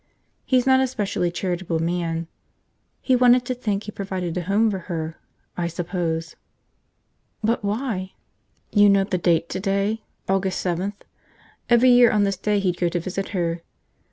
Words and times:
he's 0.45 0.65
not 0.65 0.79
a 0.79 0.87
specially 0.87 1.29
charitable 1.29 1.77
man... 1.77 2.25
he 3.01 3.15
wanted 3.15 3.45
to 3.45 3.53
think 3.53 3.83
he 3.83 3.91
provided 3.91 4.35
a 4.35 4.41
home 4.41 4.71
for 4.71 4.79
her, 4.89 5.19
I 5.55 5.67
suppose." 5.67 6.35
"But 7.43 7.63
why?" 7.63 8.13
"You 8.71 8.89
know 8.89 9.03
the 9.03 9.19
date 9.19 9.47
today? 9.47 10.01
August 10.27 10.59
seventh. 10.59 11.05
Every 11.69 11.91
year 11.91 12.09
on 12.09 12.23
this 12.23 12.35
day 12.37 12.59
he'd 12.59 12.77
go 12.79 12.89
to 12.89 12.99
visit 12.99 13.29
her. 13.29 13.61